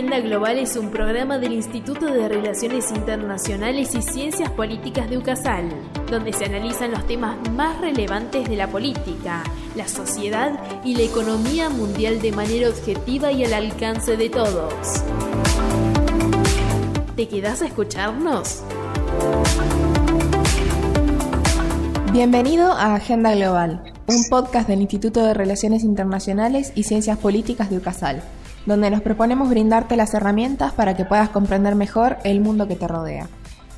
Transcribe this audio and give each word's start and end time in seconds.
Agenda 0.00 0.20
Global 0.20 0.58
es 0.58 0.76
un 0.76 0.90
programa 0.90 1.36
del 1.36 1.52
Instituto 1.52 2.06
de 2.06 2.26
Relaciones 2.26 2.90
Internacionales 2.90 3.94
y 3.94 4.00
Ciencias 4.00 4.50
Políticas 4.50 5.10
de 5.10 5.18
UCASAL, 5.18 5.68
donde 6.10 6.32
se 6.32 6.46
analizan 6.46 6.92
los 6.92 7.06
temas 7.06 7.36
más 7.50 7.78
relevantes 7.82 8.48
de 8.48 8.56
la 8.56 8.66
política, 8.66 9.42
la 9.76 9.86
sociedad 9.86 10.58
y 10.86 10.94
la 10.94 11.02
economía 11.02 11.68
mundial 11.68 12.18
de 12.22 12.32
manera 12.32 12.70
objetiva 12.70 13.30
y 13.30 13.44
al 13.44 13.52
alcance 13.52 14.16
de 14.16 14.30
todos. 14.30 14.72
¿Te 17.14 17.28
quedas 17.28 17.60
a 17.60 17.66
escucharnos? 17.66 18.62
Bienvenido 22.10 22.72
a 22.72 22.94
Agenda 22.94 23.34
Global, 23.34 23.82
un 24.06 24.24
podcast 24.30 24.66
del 24.66 24.80
Instituto 24.80 25.22
de 25.22 25.34
Relaciones 25.34 25.84
Internacionales 25.84 26.72
y 26.74 26.84
Ciencias 26.84 27.18
Políticas 27.18 27.68
de 27.68 27.76
UCASAL 27.76 28.22
donde 28.66 28.90
nos 28.90 29.02
proponemos 29.02 29.48
brindarte 29.48 29.96
las 29.96 30.14
herramientas 30.14 30.72
para 30.72 30.96
que 30.96 31.04
puedas 31.04 31.30
comprender 31.30 31.74
mejor 31.74 32.18
el 32.24 32.40
mundo 32.40 32.68
que 32.68 32.76
te 32.76 32.88
rodea. 32.88 33.28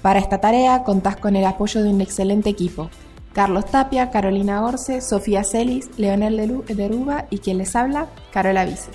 Para 0.02 0.18
esta 0.18 0.38
tarea 0.38 0.82
contás 0.82 1.16
con 1.16 1.36
el 1.36 1.44
apoyo 1.44 1.82
de 1.82 1.90
un 1.90 2.00
excelente 2.00 2.50
equipo. 2.50 2.90
Carlos 3.32 3.66
Tapia, 3.66 4.10
Carolina 4.10 4.64
Orce, 4.64 5.00
Sofía 5.00 5.44
Celis, 5.44 5.90
Leonel 5.96 6.64
Deruba 6.66 7.26
y 7.30 7.38
quien 7.38 7.58
les 7.58 7.74
habla, 7.76 8.08
Carola 8.32 8.64
Vice. 8.64 8.90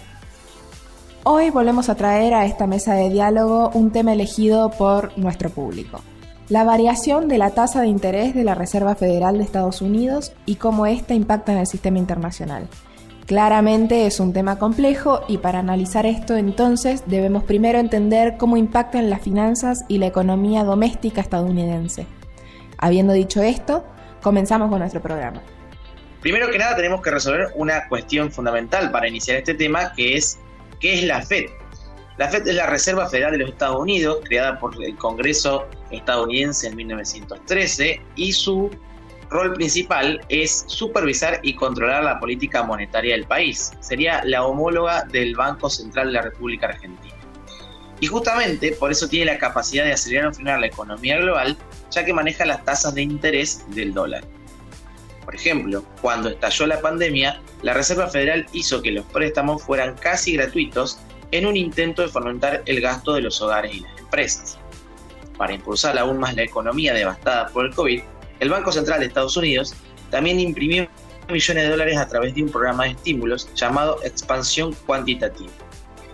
Hoy 1.24 1.50
volvemos 1.50 1.90
a 1.90 1.96
traer 1.96 2.34
a 2.34 2.46
esta 2.46 2.68
mesa 2.68 2.94
de 2.94 3.10
diálogo 3.10 3.72
un 3.74 3.92
tema 3.92 4.14
elegido 4.14 4.70
por 4.70 5.18
nuestro 5.18 5.50
público. 5.50 6.02
La 6.50 6.64
variación 6.64 7.28
de 7.28 7.38
la 7.38 7.50
tasa 7.50 7.82
de 7.82 7.88
interés 7.88 8.34
de 8.34 8.46
la 8.46 8.56
Reserva 8.56 8.96
Federal 8.96 9.38
de 9.38 9.44
Estados 9.44 9.82
Unidos 9.82 10.32
y 10.46 10.56
cómo 10.56 10.86
ésta 10.86 11.14
impacta 11.14 11.52
en 11.52 11.58
el 11.58 11.68
sistema 11.68 11.98
internacional. 11.98 12.70
Claramente 13.28 14.06
es 14.06 14.22
un 14.22 14.32
tema 14.32 14.58
complejo 14.58 15.26
y 15.28 15.40
para 15.40 15.60
analizar 15.60 16.06
esto 16.06 16.38
entonces 16.38 17.04
debemos 17.08 17.44
primero 17.44 17.78
entender 17.78 18.38
cómo 18.38 18.56
impactan 18.56 19.10
las 19.10 19.22
finanzas 19.22 19.84
y 19.90 19.98
la 19.98 20.08
economía 20.08 20.64
doméstica 20.64 21.20
estadounidense. 21.20 22.08
Habiendo 22.78 23.12
dicho 23.12 23.44
esto, 23.44 23.84
comenzamos 24.22 24.70
con 24.70 24.80
nuestro 24.80 25.02
programa. 25.02 25.42
Primero 26.22 26.50
que 26.50 26.58
nada 26.58 26.78
tenemos 26.78 27.02
que 27.02 27.12
resolver 27.12 27.50
una 27.56 27.90
cuestión 27.90 28.32
fundamental 28.32 28.92
para 28.92 29.10
iniciar 29.10 29.40
este 29.40 29.56
tema 29.56 29.92
que 29.92 30.16
es 30.16 30.40
¿qué 30.80 30.94
es 30.94 31.04
la 31.04 31.22
Fed? 31.22 31.48
La 32.18 32.30
Fed 32.30 32.48
es 32.48 32.56
la 32.56 32.68
Reserva 32.68 33.10
Federal 33.10 33.34
de 33.34 33.40
los 33.40 33.50
Estados 33.50 33.82
Unidos, 33.82 34.20
creada 34.24 34.58
por 34.58 34.82
el 34.82 34.96
Congreso 34.96 35.68
estadounidense 35.92 36.68
en 36.68 36.78
1913 36.78 38.02
y 38.16 38.32
su 38.32 38.72
rol 39.30 39.54
principal 39.54 40.22
es 40.30 40.66
supervisar 40.68 41.40
y 41.44 41.56
controlar 41.56 42.04
la 42.04 42.20
política 42.20 42.64
monetaria 42.64 43.16
del 43.16 43.26
país. 43.26 43.72
Sería 43.80 44.24
la 44.24 44.46
homóloga 44.46 45.04
del 45.04 45.36
Banco 45.36 45.70
Central 45.70 46.08
de 46.08 46.14
la 46.14 46.22
República 46.22 46.68
Argentina. 46.68 47.14
Y 48.00 48.08
justamente 48.08 48.74
por 48.74 48.92
eso 48.92 49.08
tiene 49.08 49.34
la 49.34 49.40
capacidad 49.40 49.84
de 49.84 49.94
acelerar 49.94 50.28
o 50.28 50.34
frenar 50.34 50.60
la 50.60 50.68
economía 50.68 51.18
global, 51.18 51.58
ya 51.92 52.06
que 52.06 52.14
maneja 52.14 52.46
las 52.46 52.64
tasas 52.64 52.94
de 52.94 53.02
interés 53.02 53.66
del 53.70 53.94
dólar. 53.94 54.24
Por 55.26 55.36
ejemplo, 55.36 55.84
cuando 56.02 56.30
estalló 56.30 56.68
la 56.68 56.80
pandemia, 56.80 57.42
la 57.62 57.74
Reserva 57.74 58.08
Federal 58.08 58.46
hizo 58.54 58.82
que 58.82 58.92
los 58.92 59.06
préstamos 59.08 59.64
fueran 59.64 59.96
casi 59.96 60.34
gratuitos 60.34 61.00
en 61.32 61.46
un 61.46 61.58
intento 61.58 62.02
de 62.02 62.08
fomentar 62.08 62.64
el 62.66 62.80
gasto 62.80 63.14
de 63.14 63.22
los 63.22 63.42
hogares 63.42 63.76
y 63.76 63.80
las 63.82 63.98
empresas. 63.98 64.58
Para 65.38 65.54
impulsar 65.54 65.98
aún 65.98 66.18
más 66.18 66.36
la 66.36 66.44
economía 66.44 66.94
devastada 66.94 67.48
por 67.50 67.66
el 67.66 67.76
COVID, 67.76 68.02
el 68.40 68.50
Banco 68.50 68.72
Central 68.72 69.00
de 69.00 69.08
Estados 69.08 69.38
Unidos 69.38 69.74
también 70.10 70.40
imprimió 70.40 70.88
millones 71.30 71.64
de 71.64 71.70
dólares 71.70 71.98
a 71.98 72.08
través 72.08 72.34
de 72.36 72.44
un 72.44 72.50
programa 72.50 72.86
de 72.86 72.92
estímulos 72.92 73.50
llamado 73.56 74.00
expansión 74.04 74.74
cuantitativa. 74.86 75.52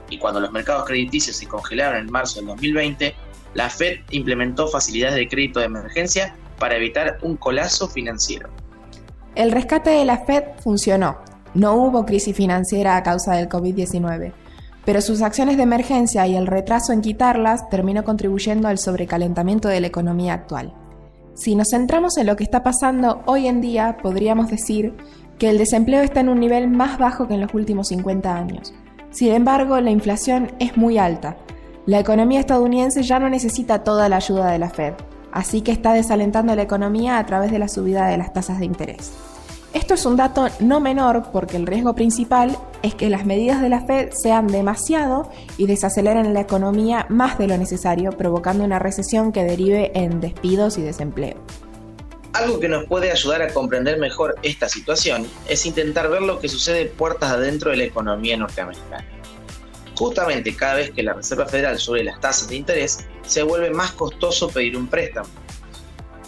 Y 0.10 0.18
cuando 0.18 0.40
los 0.40 0.52
mercados 0.52 0.86
crediticios 0.86 1.38
se 1.38 1.48
congelaron 1.48 1.98
en 2.00 2.12
marzo 2.12 2.40
del 2.40 2.48
2020, 2.48 3.16
la 3.54 3.70
Fed 3.70 4.00
implementó 4.10 4.68
facilidades 4.68 5.16
de 5.16 5.28
crédito 5.28 5.60
de 5.60 5.68
emergencia 5.68 6.36
para 6.60 6.76
evitar 6.76 7.20
un 7.22 7.38
colapso 7.38 7.88
financiero. 7.88 8.50
El 9.36 9.52
rescate 9.52 9.92
de 9.92 10.06
la 10.06 10.20
Fed 10.26 10.44
funcionó. 10.64 11.18
No 11.54 11.76
hubo 11.76 12.06
crisis 12.06 12.36
financiera 12.36 12.98
a 12.98 13.04
causa 13.04 13.36
del 13.36 13.50
COVID-19, 13.50 14.34
pero 14.86 15.02
sus 15.02 15.22
acciones 15.22 15.58
de 15.58 15.64
emergencia 15.64 16.26
y 16.28 16.36
el 16.36 16.48
retraso 16.48 16.94
en 16.94 17.02
quitarlas 17.02 17.70
terminó 17.70 18.04
contribuyendo 18.04 18.68
al 18.68 18.80
sobrecalentamiento 18.80 19.68
de 19.68 19.82
la 19.82 19.88
economía 19.88 20.34
actual. 20.34 20.74
Si 21.36 21.56
nos 21.56 21.70
centramos 21.70 22.18
en 22.18 22.28
lo 22.28 22.36
que 22.36 22.44
está 22.44 22.62
pasando 22.62 23.24
hoy 23.26 23.48
en 23.48 23.60
día, 23.60 23.98
podríamos 24.02 24.50
decir 24.50 24.94
que 25.40 25.50
el 25.50 25.58
desempleo 25.58 26.04
está 26.04 26.20
en 26.20 26.30
un 26.30 26.40
nivel 26.40 26.68
más 26.68 27.00
bajo 27.00 27.28
que 27.28 27.34
en 27.34 27.42
los 27.42 27.54
últimos 27.54 27.88
50 27.88 28.36
años. 28.36 28.74
Sin 29.10 29.32
embargo, 29.32 29.80
la 29.82 29.90
inflación 29.90 30.52
es 30.60 30.78
muy 30.78 30.98
alta. 30.98 31.38
La 31.86 32.00
economía 32.00 32.40
estadounidense 32.40 33.02
ya 33.02 33.20
no 33.20 33.30
necesita 33.30 33.84
toda 33.84 34.10
la 34.10 34.18
ayuda 34.18 34.52
de 34.52 34.60
la 34.60 34.70
Fed, 34.70 34.94
así 35.32 35.62
que 35.62 35.72
está 35.72 35.94
desalentando 35.94 36.56
la 36.56 36.62
economía 36.62 37.18
a 37.18 37.26
través 37.26 37.52
de 37.52 37.60
la 37.60 37.68
subida 37.68 38.08
de 38.08 38.18
las 38.18 38.32
tasas 38.32 38.60
de 38.60 38.66
interés. 38.66 39.12
Esto 39.74 39.96
es 39.96 40.06
un 40.06 40.18
dato 40.18 40.50
no 40.60 40.80
menor 40.80 41.32
porque 41.32 41.58
el 41.58 41.66
riesgo 41.66 41.96
principal 41.96 42.56
es 42.84 42.94
que 42.94 43.10
las 43.10 43.26
medidas 43.26 43.60
de 43.60 43.70
la 43.70 43.84
Fed 43.84 44.12
sean 44.12 44.46
demasiado 44.46 45.32
y 45.58 45.66
desaceleren 45.66 46.36
la 46.36 46.42
economía 46.42 47.08
más 47.10 47.40
de 47.40 47.48
lo 47.48 47.58
necesario, 47.58 48.12
provocando 48.12 48.64
una 48.64 48.78
recesión 48.78 49.32
que 49.32 49.44
derive 49.44 49.92
en 49.96 50.22
despidos 50.22 50.78
y 50.78 50.84
desempleo. 50.84 51.38
Algo 52.34 52.60
que 52.60 52.70
nos 52.70 52.86
puede 52.86 53.12
ayudar 53.12 53.42
a 53.42 53.52
comprender 53.52 53.98
mejor 53.98 54.36
esta 54.44 54.70
situación 54.70 55.26
es 55.50 55.66
intentar 55.66 56.08
ver 56.08 56.22
lo 56.22 56.40
que 56.40 56.50
sucede 56.50 56.86
puertas 56.86 57.32
adentro 57.32 57.72
de 57.72 57.78
la 57.78 57.86
economía 57.86 58.38
norteamericana. 58.38 59.04
Justamente 59.96 60.56
cada 60.56 60.76
vez 60.76 60.92
que 60.92 61.02
la 61.02 61.14
Reserva 61.14 61.48
Federal 61.48 61.80
sube 61.80 62.04
las 62.04 62.20
tasas 62.20 62.48
de 62.48 62.58
interés, 62.58 63.08
se 63.26 63.42
vuelve 63.42 63.72
más 63.72 63.92
costoso 63.94 64.50
pedir 64.50 64.78
un 64.78 64.86
préstamo 64.86 65.30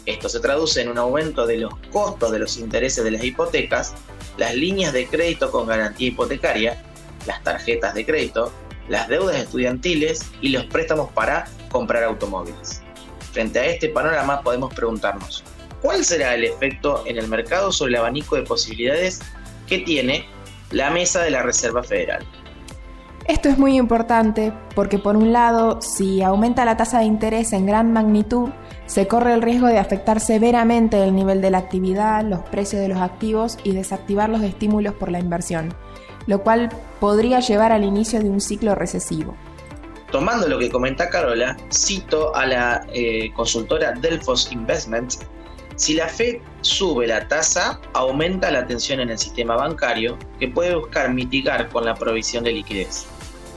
esto 0.05 0.29
se 0.29 0.39
traduce 0.39 0.81
en 0.81 0.89
un 0.89 0.97
aumento 0.97 1.45
de 1.45 1.57
los 1.57 1.75
costos 1.91 2.31
de 2.31 2.39
los 2.39 2.57
intereses 2.57 3.03
de 3.03 3.11
las 3.11 3.23
hipotecas, 3.23 3.93
las 4.37 4.53
líneas 4.55 4.93
de 4.93 5.07
crédito 5.07 5.51
con 5.51 5.67
garantía 5.67 6.09
hipotecaria, 6.09 6.83
las 7.25 7.43
tarjetas 7.43 7.93
de 7.93 8.05
crédito, 8.05 8.51
las 8.87 9.07
deudas 9.07 9.37
estudiantiles 9.37 10.25
y 10.41 10.49
los 10.49 10.65
préstamos 10.65 11.11
para 11.11 11.47
comprar 11.71 12.03
automóviles. 12.03 12.81
Frente 13.31 13.59
a 13.59 13.65
este 13.65 13.89
panorama 13.89 14.41
podemos 14.41 14.73
preguntarnos, 14.73 15.43
¿cuál 15.81 16.05
será 16.05 16.35
el 16.35 16.45
efecto 16.45 17.03
en 17.05 17.17
el 17.17 17.27
mercado 17.27 17.71
sobre 17.71 17.93
el 17.93 17.99
abanico 17.99 18.35
de 18.35 18.43
posibilidades 18.43 19.19
que 19.67 19.79
tiene 19.79 20.27
la 20.71 20.89
mesa 20.91 21.23
de 21.23 21.31
la 21.31 21.41
Reserva 21.41 21.83
Federal? 21.83 22.25
Esto 23.27 23.49
es 23.49 23.57
muy 23.57 23.75
importante 23.75 24.53
porque 24.75 24.99
por 24.99 25.17
un 25.17 25.33
lado, 25.33 25.81
si 25.81 26.21
aumenta 26.21 26.63
la 26.63 26.77
tasa 26.77 26.99
de 26.99 27.05
interés 27.05 27.53
en 27.53 27.65
gran 27.65 27.91
magnitud, 27.91 28.49
se 28.85 29.07
corre 29.07 29.33
el 29.33 29.41
riesgo 29.41 29.65
de 29.65 29.79
afectar 29.79 30.19
severamente 30.19 31.03
el 31.03 31.15
nivel 31.15 31.41
de 31.41 31.49
la 31.49 31.57
actividad, 31.57 32.23
los 32.23 32.41
precios 32.41 32.83
de 32.83 32.87
los 32.87 32.99
activos 32.99 33.57
y 33.63 33.71
desactivar 33.71 34.29
los 34.29 34.43
estímulos 34.43 34.93
por 34.93 35.09
la 35.09 35.17
inversión, 35.17 35.73
lo 36.27 36.43
cual 36.43 36.69
podría 36.99 37.39
llevar 37.39 37.71
al 37.71 37.83
inicio 37.83 38.21
de 38.21 38.29
un 38.29 38.39
ciclo 38.39 38.75
recesivo. 38.75 39.35
Tomando 40.11 40.47
lo 40.47 40.59
que 40.59 40.69
comenta 40.69 41.09
Carola, 41.09 41.57
cito 41.73 42.35
a 42.35 42.45
la 42.45 42.85
eh, 42.93 43.33
consultora 43.33 43.93
Delphos 43.93 44.51
Investments, 44.51 45.19
si 45.77 45.95
la 45.95 46.07
Fed 46.07 46.37
sube 46.61 47.07
la 47.07 47.27
tasa, 47.27 47.81
aumenta 47.93 48.51
la 48.51 48.67
tensión 48.67 48.99
en 48.99 49.09
el 49.09 49.17
sistema 49.17 49.55
bancario 49.55 50.15
que 50.39 50.47
puede 50.47 50.75
buscar 50.75 51.11
mitigar 51.11 51.69
con 51.69 51.85
la 51.85 51.95
provisión 51.95 52.43
de 52.43 52.53
liquidez. 52.53 53.07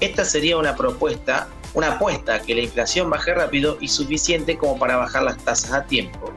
Esta 0.00 0.24
sería 0.24 0.56
una 0.56 0.76
propuesta 0.76 1.48
una 1.74 1.94
apuesta 1.94 2.40
que 2.40 2.54
la 2.54 2.62
inflación 2.62 3.10
baje 3.10 3.34
rápido 3.34 3.78
y 3.80 3.88
suficiente 3.88 4.56
como 4.56 4.78
para 4.78 4.96
bajar 4.96 5.22
las 5.22 5.36
tasas 5.38 5.72
a 5.72 5.84
tiempo. 5.84 6.32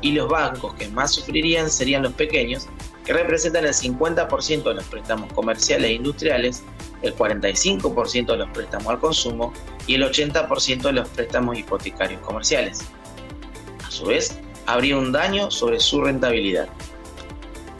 Y 0.00 0.12
los 0.12 0.28
bancos 0.28 0.74
que 0.74 0.88
más 0.88 1.12
sufrirían 1.12 1.70
serían 1.70 2.02
los 2.02 2.12
pequeños, 2.12 2.68
que 3.04 3.12
representan 3.12 3.64
el 3.64 3.72
50% 3.72 4.62
de 4.62 4.74
los 4.74 4.84
préstamos 4.84 5.32
comerciales 5.32 5.90
e 5.90 5.94
industriales, 5.94 6.62
el 7.02 7.14
45% 7.16 8.26
de 8.26 8.36
los 8.36 8.48
préstamos 8.50 8.88
al 8.88 8.98
consumo 8.98 9.52
y 9.86 9.94
el 9.94 10.04
80% 10.04 10.82
de 10.82 10.92
los 10.92 11.08
préstamos 11.08 11.58
hipotecarios 11.58 12.20
comerciales. 12.20 12.80
A 13.86 13.90
su 13.90 14.06
vez, 14.06 14.38
habría 14.66 14.96
un 14.96 15.12
daño 15.12 15.50
sobre 15.50 15.80
su 15.80 16.02
rentabilidad. 16.02 16.68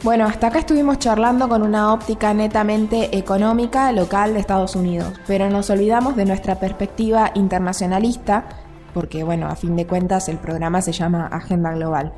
Bueno, 0.05 0.25
hasta 0.25 0.47
acá 0.47 0.59
estuvimos 0.59 0.99
charlando 0.99 1.49
con 1.49 1.63
una 1.63 1.91
óptica 1.91 2.31
netamente 2.31 3.17
económica 3.17 3.91
local 3.91 4.35
de 4.35 4.39
Estados 4.39 4.75
Unidos, 4.75 5.11
pero 5.25 5.49
nos 5.49 5.71
olvidamos 5.71 6.15
de 6.15 6.25
nuestra 6.25 6.59
perspectiva 6.59 7.31
internacionalista, 7.33 8.45
porque 8.93 9.23
bueno, 9.23 9.47
a 9.47 9.55
fin 9.55 9.75
de 9.75 9.87
cuentas 9.87 10.29
el 10.29 10.37
programa 10.37 10.83
se 10.83 10.91
llama 10.91 11.25
Agenda 11.25 11.73
Global. 11.73 12.13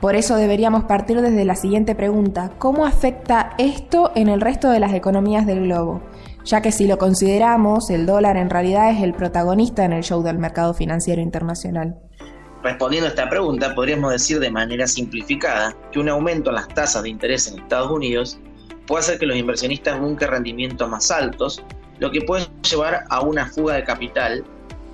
Por 0.00 0.16
eso 0.16 0.34
deberíamos 0.34 0.86
partir 0.86 1.22
desde 1.22 1.44
la 1.44 1.54
siguiente 1.54 1.94
pregunta, 1.94 2.50
¿cómo 2.58 2.84
afecta 2.84 3.50
esto 3.58 4.10
en 4.16 4.28
el 4.28 4.40
resto 4.40 4.68
de 4.68 4.80
las 4.80 4.92
economías 4.92 5.46
del 5.46 5.66
globo? 5.66 6.02
Ya 6.44 6.62
que 6.62 6.72
si 6.72 6.88
lo 6.88 6.98
consideramos, 6.98 7.90
el 7.90 8.06
dólar 8.06 8.38
en 8.38 8.50
realidad 8.50 8.90
es 8.90 9.04
el 9.04 9.14
protagonista 9.14 9.84
en 9.84 9.92
el 9.92 10.02
show 10.02 10.24
del 10.24 10.38
mercado 10.38 10.74
financiero 10.74 11.22
internacional. 11.22 11.96
Respondiendo 12.62 13.06
a 13.06 13.10
esta 13.10 13.28
pregunta, 13.28 13.74
podríamos 13.74 14.12
decir 14.12 14.38
de 14.38 14.50
manera 14.50 14.86
simplificada 14.86 15.74
que 15.92 15.98
un 15.98 16.08
aumento 16.08 16.50
en 16.50 16.56
las 16.56 16.68
tasas 16.68 17.02
de 17.02 17.08
interés 17.08 17.46
en 17.46 17.58
Estados 17.58 17.90
Unidos 17.90 18.38
puede 18.86 19.00
hacer 19.00 19.18
que 19.18 19.26
los 19.26 19.36
inversionistas 19.36 19.98
busquen 19.98 20.28
rendimientos 20.28 20.88
más 20.88 21.10
altos 21.10 21.62
lo 22.00 22.10
que 22.10 22.22
puede 22.22 22.46
llevar 22.68 23.04
a 23.08 23.20
una 23.20 23.46
fuga 23.46 23.74
de 23.74 23.84
capital 23.84 24.44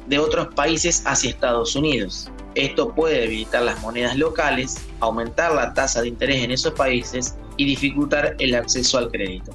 de 0.07 0.19
otros 0.19 0.49
países 0.55 1.03
hacia 1.07 1.31
Estados 1.31 1.75
Unidos. 1.75 2.31
Esto 2.55 2.95
puede 2.95 3.21
debilitar 3.21 3.63
las 3.63 3.81
monedas 3.81 4.17
locales, 4.17 4.77
aumentar 5.01 5.55
la 5.55 5.73
tasa 5.73 6.03
de 6.03 6.09
interés 6.09 6.43
en 6.43 6.51
esos 6.51 6.73
países 6.73 7.37
y 7.57 7.65
dificultar 7.65 8.35
el 8.39 8.55
acceso 8.55 8.99
al 8.99 9.11
crédito. 9.11 9.53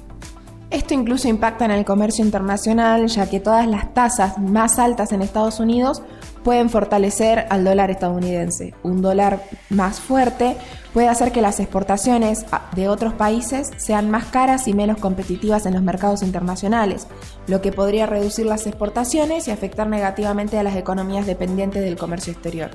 Esto 0.72 0.94
incluso 0.94 1.28
impacta 1.28 1.66
en 1.66 1.70
el 1.70 1.84
comercio 1.84 2.24
internacional, 2.24 3.06
ya 3.06 3.28
que 3.28 3.40
todas 3.40 3.66
las 3.66 3.92
tasas 3.92 4.38
más 4.38 4.78
altas 4.78 5.12
en 5.12 5.20
Estados 5.20 5.60
Unidos 5.60 6.00
pueden 6.42 6.70
fortalecer 6.70 7.44
al 7.50 7.62
dólar 7.62 7.90
estadounidense. 7.90 8.72
Un 8.82 9.02
dólar 9.02 9.44
más 9.68 10.00
fuerte 10.00 10.56
puede 10.94 11.08
hacer 11.08 11.30
que 11.30 11.42
las 11.42 11.60
exportaciones 11.60 12.46
de 12.74 12.88
otros 12.88 13.12
países 13.12 13.70
sean 13.76 14.10
más 14.10 14.24
caras 14.24 14.66
y 14.66 14.72
menos 14.72 14.96
competitivas 14.96 15.66
en 15.66 15.74
los 15.74 15.82
mercados 15.82 16.22
internacionales, 16.22 17.06
lo 17.48 17.60
que 17.60 17.70
podría 17.70 18.06
reducir 18.06 18.46
las 18.46 18.66
exportaciones 18.66 19.48
y 19.48 19.50
afectar 19.50 19.86
negativamente 19.88 20.58
a 20.58 20.62
las 20.62 20.76
economías 20.76 21.26
dependientes 21.26 21.82
del 21.82 21.98
comercio 21.98 22.32
exterior. 22.32 22.70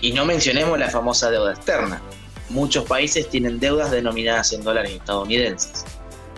Y 0.00 0.12
no 0.12 0.24
mencionemos 0.24 0.78
la 0.78 0.88
famosa 0.88 1.30
deuda 1.30 1.52
externa. 1.52 2.00
Muchos 2.48 2.84
países 2.84 3.28
tienen 3.28 3.60
deudas 3.60 3.90
denominadas 3.90 4.54
en 4.54 4.64
dólares 4.64 4.92
estadounidenses 4.92 5.84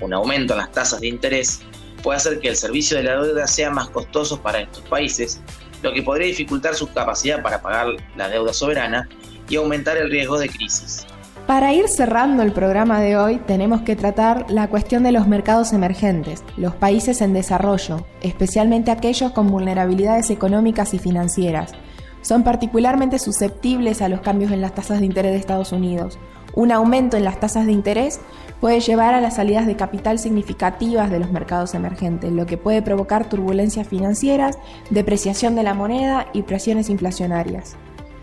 un 0.01 0.15
aumento 0.15 0.55
en 0.55 0.59
las 0.59 0.73
tasas 0.73 1.01
de 1.01 1.09
interés 1.09 1.61
puede 2.03 2.17
hacer 2.17 2.41
que 2.41 2.49
el 2.49 2.57
servicio 2.57 2.97
de 2.97 3.05
la 3.05 3.21
deuda 3.21 3.47
sea 3.47 3.71
más 3.71 3.89
costoso 3.91 4.41
para 4.41 4.61
estos 4.61 4.83
países, 4.85 5.41
lo 5.83 5.93
que 5.93 6.03
podría 6.03 6.27
dificultar 6.27 6.75
su 6.75 6.93
capacidad 6.93 7.43
para 7.43 7.61
pagar 7.61 7.89
la 8.17 8.29
deuda 8.29 8.53
soberana 8.53 9.09
y 9.49 9.57
aumentar 9.57 9.97
el 9.97 10.11
riesgo 10.11 10.39
de 10.39 10.49
crisis. 10.49 11.07
Para 11.47 11.73
ir 11.73 11.89
cerrando 11.89 12.43
el 12.43 12.53
programa 12.53 13.01
de 13.01 13.17
hoy, 13.17 13.39
tenemos 13.39 13.81
que 13.81 13.97
tratar 13.97 14.45
la 14.51 14.69
cuestión 14.69 15.03
de 15.03 15.13
los 15.13 15.27
mercados 15.27 15.73
emergentes, 15.73 16.45
los 16.59 16.75
países 16.75 17.23
en 17.23 17.33
desarrollo, 17.33 18.07
especialmente 18.21 18.91
aquellos 18.91 19.33
con 19.33 19.47
vulnerabilidades 19.47 20.29
económicas 20.29 20.93
y 20.93 20.99
financieras. 20.99 21.73
Son 22.21 22.45
particularmente 22.45 23.19
susceptibles 23.19 24.03
a 24.03 24.11
los 24.11 24.21
cambios 24.21 24.53
en 24.53 24.61
las 24.61 24.75
tasas 24.75 25.01
de 25.01 25.07
interés 25.07 25.33
de 25.33 25.39
Estados 25.39 25.73
Unidos. 25.73 26.19
Un 26.55 26.71
aumento 26.71 27.17
en 27.17 27.25
las 27.25 27.41
tasas 27.41 27.65
de 27.65 27.73
interés 27.73 28.21
puede 28.61 28.81
llevar 28.81 29.15
a 29.15 29.21
las 29.21 29.37
salidas 29.37 29.67
de 29.67 29.77
capital 29.77 30.19
significativas 30.19 31.11
de 31.11 31.19
los 31.19 31.31
mercados 31.31 31.75
emergentes, 31.75 32.33
lo 32.33 32.47
que 32.47 32.57
puede 32.57 32.83
provocar 32.83 33.29
turbulencias 33.29 33.87
financieras, 33.87 34.59
depreciación 34.91 35.55
de 35.55 35.63
la 35.63 35.75
moneda 35.75 36.29
y 36.33 36.43
presiones 36.43 36.89
inflacionarias. 36.89 37.77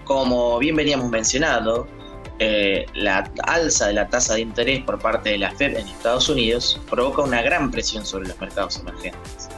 Como 0.03 0.59
bien 0.59 0.75
veníamos 0.75 1.09
mencionando, 1.09 1.87
eh, 2.39 2.85
la 2.93 3.31
alza 3.43 3.87
de 3.87 3.93
la 3.93 4.09
tasa 4.09 4.33
de 4.33 4.41
interés 4.41 4.83
por 4.83 4.99
parte 4.99 5.29
de 5.29 5.37
la 5.37 5.51
Fed 5.51 5.77
en 5.77 5.87
Estados 5.87 6.27
Unidos 6.27 6.81
provoca 6.89 7.21
una 7.21 7.41
gran 7.41 7.71
presión 7.71 8.05
sobre 8.05 8.27
los 8.27 8.39
mercados 8.41 8.77
emergentes. 8.79 9.49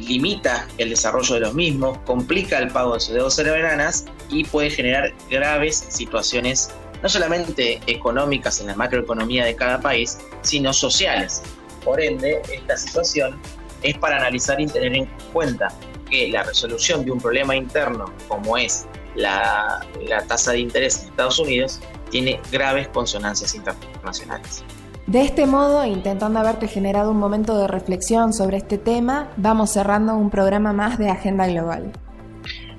Limita 0.00 0.66
el 0.78 0.90
desarrollo 0.90 1.34
de 1.34 1.40
los 1.40 1.54
mismos, 1.54 1.96
complica 2.04 2.58
el 2.58 2.68
pago 2.68 2.94
de 2.94 3.00
sus 3.00 3.14
deudas 3.14 3.34
soberanas 3.34 4.04
y 4.28 4.42
puede 4.44 4.68
generar 4.68 5.14
graves 5.30 5.86
situaciones 5.88 6.70
no 7.04 7.10
solamente 7.10 7.82
económicas 7.86 8.62
en 8.62 8.68
la 8.68 8.74
macroeconomía 8.74 9.44
de 9.44 9.54
cada 9.54 9.78
país, 9.78 10.18
sino 10.40 10.72
sociales. 10.72 11.42
Por 11.84 12.00
ende, 12.00 12.40
esta 12.50 12.78
situación 12.78 13.38
es 13.82 13.98
para 13.98 14.16
analizar 14.16 14.58
y 14.58 14.66
tener 14.66 14.94
en 14.94 15.08
cuenta 15.30 15.68
que 16.08 16.28
la 16.28 16.42
resolución 16.44 17.04
de 17.04 17.10
un 17.10 17.20
problema 17.20 17.54
interno 17.54 18.06
como 18.26 18.56
es 18.56 18.86
la, 19.16 19.84
tasa 20.26 20.52
de 20.52 20.60
interés 20.60 21.02
en 21.02 21.08
Estados 21.10 21.38
Unidos 21.38 21.78
tiene 22.10 22.40
graves 22.50 22.88
consonancias 22.88 23.54
internacionales. 23.54 24.64
De 25.06 25.20
este 25.20 25.44
modo, 25.44 25.84
intentando 25.84 26.40
haberte 26.40 26.68
generado 26.68 27.10
un 27.10 27.18
momento 27.18 27.58
de 27.58 27.68
reflexión 27.68 28.32
sobre 28.32 28.56
este 28.56 28.78
tema, 28.78 29.28
vamos 29.36 29.72
cerrando 29.72 30.16
un 30.16 30.30
programa 30.30 30.72
más 30.72 30.96
de 30.96 31.10
Agenda 31.10 31.46
Global. 31.46 31.92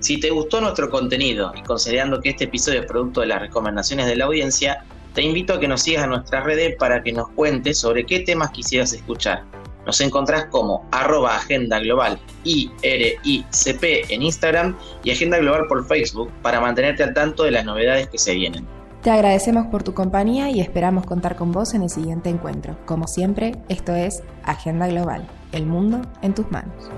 Si 0.05 0.19
te 0.19 0.29
gustó 0.29 0.61
nuestro 0.61 0.91
contenido 0.91 1.51
y 1.57 1.63
considerando 1.63 2.21
que 2.21 2.29
este 2.29 2.43
episodio 2.43 2.81
es 2.81 2.85
producto 2.85 3.21
de 3.21 3.25
las 3.25 3.41
recomendaciones 3.41 4.05
de 4.05 4.15
la 4.15 4.25
audiencia, 4.25 4.85
te 5.15 5.23
invito 5.23 5.55
a 5.55 5.59
que 5.59 5.67
nos 5.67 5.81
sigas 5.81 6.03
en 6.03 6.11
nuestras 6.11 6.43
redes 6.43 6.75
para 6.77 7.01
que 7.01 7.11
nos 7.11 7.29
cuentes 7.29 7.79
sobre 7.79 8.05
qué 8.05 8.19
temas 8.19 8.51
quisieras 8.51 8.93
escuchar. 8.93 9.45
Nos 9.83 9.99
encontrás 10.01 10.45
como 10.51 10.87
arroba 10.91 11.35
Agenda 11.35 11.79
Global 11.79 12.19
IRICP 12.43 14.11
en 14.11 14.21
Instagram 14.21 14.77
y 15.03 15.09
Agenda 15.09 15.39
Global 15.39 15.65
por 15.67 15.87
Facebook 15.87 16.29
para 16.43 16.61
mantenerte 16.61 17.01
al 17.01 17.15
tanto 17.15 17.41
de 17.41 17.49
las 17.49 17.65
novedades 17.65 18.07
que 18.07 18.19
se 18.19 18.35
vienen. 18.35 18.67
Te 19.01 19.09
agradecemos 19.09 19.65
por 19.71 19.81
tu 19.81 19.95
compañía 19.95 20.51
y 20.51 20.59
esperamos 20.59 21.07
contar 21.07 21.35
con 21.35 21.51
vos 21.51 21.73
en 21.73 21.81
el 21.81 21.89
siguiente 21.89 22.29
encuentro. 22.29 22.77
Como 22.85 23.07
siempre, 23.07 23.53
esto 23.69 23.95
es 23.95 24.21
Agenda 24.43 24.85
Global, 24.85 25.27
el 25.51 25.65
mundo 25.65 26.03
en 26.21 26.35
tus 26.35 26.51
manos. 26.51 26.91